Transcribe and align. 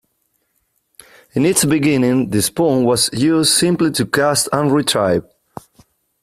In 1.35 1.45
its 1.45 1.63
beginning, 1.63 2.31
the 2.31 2.41
spoon 2.41 2.85
was 2.85 3.11
used 3.13 3.51
simply 3.53 3.91
to 3.91 4.07
cast 4.07 4.49
and 4.51 4.71
retrieve. 4.73 5.23